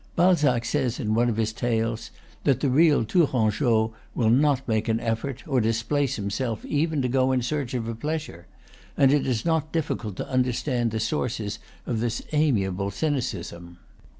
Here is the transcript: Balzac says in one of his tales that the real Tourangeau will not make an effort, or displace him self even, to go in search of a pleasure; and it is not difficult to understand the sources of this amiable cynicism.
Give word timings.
Balzac 0.15 0.65
says 0.65 0.99
in 0.99 1.13
one 1.13 1.29
of 1.29 1.37
his 1.37 1.53
tales 1.53 2.09
that 2.43 2.59
the 2.59 2.71
real 2.71 3.05
Tourangeau 3.05 3.93
will 4.15 4.31
not 4.31 4.67
make 4.67 4.89
an 4.89 4.99
effort, 4.99 5.47
or 5.47 5.61
displace 5.61 6.17
him 6.17 6.31
self 6.31 6.65
even, 6.65 7.03
to 7.03 7.07
go 7.07 7.31
in 7.31 7.43
search 7.43 7.75
of 7.75 7.87
a 7.87 7.93
pleasure; 7.93 8.47
and 8.97 9.13
it 9.13 9.27
is 9.27 9.45
not 9.45 9.71
difficult 9.71 10.15
to 10.15 10.27
understand 10.27 10.89
the 10.89 10.99
sources 10.99 11.59
of 11.85 11.99
this 11.99 12.23
amiable 12.31 12.89
cynicism. 12.89 13.77